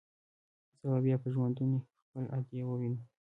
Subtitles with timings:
[0.79, 3.01] زه به بيا په ژوندوني خپله ادې ووينم.